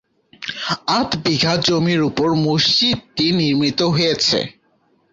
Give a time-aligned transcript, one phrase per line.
[0.97, 4.39] আধ বিঘা জমির উপর মসজিদটি নির্মিত হয়েছে।